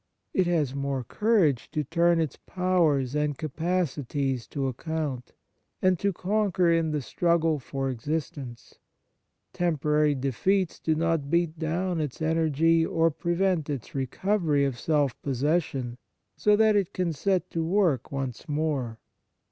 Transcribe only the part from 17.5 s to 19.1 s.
to work once more.